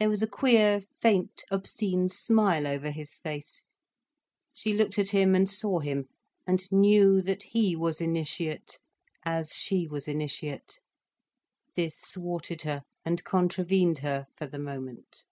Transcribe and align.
There 0.00 0.08
was 0.08 0.24
a 0.24 0.26
queer, 0.26 0.80
faint, 1.00 1.44
obscene 1.52 2.08
smile 2.08 2.66
over 2.66 2.90
his 2.90 3.14
face. 3.14 3.62
She 4.52 4.74
looked 4.74 4.98
at 4.98 5.10
him 5.10 5.36
and 5.36 5.48
saw 5.48 5.78
him, 5.78 6.08
and 6.48 6.66
knew 6.72 7.22
that 7.22 7.44
he 7.44 7.76
was 7.76 8.00
initiate 8.00 8.80
as 9.24 9.54
she 9.54 9.86
was 9.86 10.08
initiate. 10.08 10.80
This 11.76 12.00
thwarted 12.00 12.62
her, 12.62 12.82
and 13.04 13.22
contravened 13.22 13.98
her, 13.98 14.26
for 14.36 14.48
the 14.48 14.58
moment. 14.58 15.24